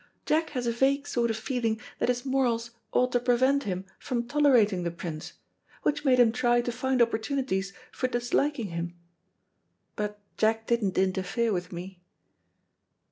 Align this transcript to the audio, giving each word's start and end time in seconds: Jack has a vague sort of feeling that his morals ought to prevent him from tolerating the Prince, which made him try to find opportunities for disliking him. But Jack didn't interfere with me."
Jack 0.25 0.49
has 0.57 0.65
a 0.65 0.71
vague 0.71 1.07
sort 1.07 1.29
of 1.29 1.37
feeling 1.37 1.79
that 1.99 2.09
his 2.09 2.25
morals 2.25 2.71
ought 2.91 3.11
to 3.11 3.19
prevent 3.19 3.65
him 3.65 3.85
from 3.99 4.27
tolerating 4.27 4.81
the 4.81 4.89
Prince, 4.89 5.33
which 5.83 6.03
made 6.03 6.19
him 6.19 6.31
try 6.31 6.59
to 6.59 6.71
find 6.71 7.03
opportunities 7.03 7.71
for 7.91 8.07
disliking 8.07 8.69
him. 8.69 8.95
But 9.95 10.19
Jack 10.37 10.65
didn't 10.65 10.97
interfere 10.97 11.53
with 11.53 11.71
me." 11.71 12.01